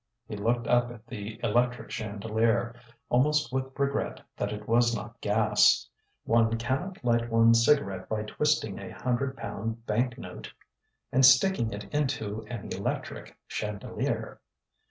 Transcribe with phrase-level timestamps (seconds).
[0.25, 2.73] He looked up at the electric chandelier,
[3.09, 5.87] almost with regret that it was not gas.
[6.23, 10.51] One cannot light one's cigarette by twisting a hundred pound bank note
[11.11, 14.41] and sticking it into an electric chandelier.